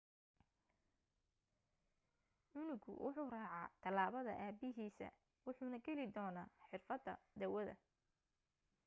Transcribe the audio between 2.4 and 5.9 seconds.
canugu wuxuu raacaa talaabada aabahiisa wuxuuna